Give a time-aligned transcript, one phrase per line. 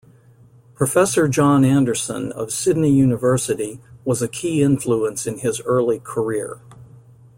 [0.73, 6.59] Professor John Anderson of Sydney University was a key influence in his early career.